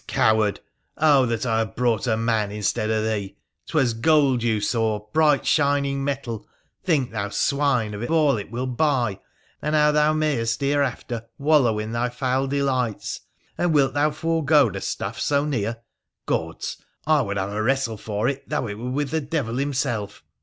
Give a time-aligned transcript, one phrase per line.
[0.07, 0.59] coward!
[0.97, 3.37] Oh, that I had brought a man instead of thee!
[3.67, 6.47] 'Twas gold you saw— bright shining metal—
[6.83, 9.19] think, thou swine, of all it will buy,
[9.61, 13.19] and how thou may'st hereafter wallow in thy foul delights!
[13.59, 15.83] And wilt thou forego the stuff so near?
[16.25, 16.77] Gods!
[17.05, 20.23] I would have a wrestle for it though it were with the devil himself